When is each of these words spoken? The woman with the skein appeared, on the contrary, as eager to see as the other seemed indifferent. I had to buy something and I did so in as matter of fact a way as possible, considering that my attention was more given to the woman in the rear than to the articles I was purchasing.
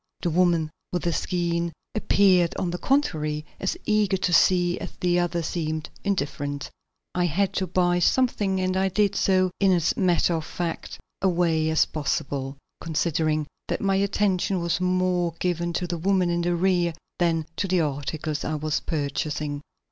The 0.23 0.31
woman 0.31 0.71
with 0.91 1.03
the 1.03 1.13
skein 1.13 1.73
appeared, 1.93 2.55
on 2.57 2.71
the 2.71 2.79
contrary, 2.79 3.45
as 3.59 3.77
eager 3.85 4.17
to 4.17 4.33
see 4.33 4.79
as 4.79 4.93
the 4.99 5.19
other 5.19 5.43
seemed 5.43 5.91
indifferent. 6.03 6.71
I 7.13 7.25
had 7.27 7.53
to 7.57 7.67
buy 7.67 7.99
something 7.99 8.59
and 8.59 8.75
I 8.75 8.89
did 8.89 9.15
so 9.15 9.51
in 9.59 9.71
as 9.71 9.95
matter 9.95 10.33
of 10.33 10.43
fact 10.43 10.99
a 11.21 11.29
way 11.29 11.69
as 11.69 11.85
possible, 11.85 12.57
considering 12.83 13.45
that 13.67 13.79
my 13.79 13.97
attention 13.97 14.59
was 14.59 14.81
more 14.81 15.35
given 15.39 15.71
to 15.73 15.85
the 15.85 15.99
woman 15.99 16.31
in 16.31 16.41
the 16.41 16.55
rear 16.55 16.95
than 17.19 17.45
to 17.57 17.67
the 17.67 17.81
articles 17.81 18.43
I 18.43 18.55
was 18.55 18.79
purchasing. 18.79 19.61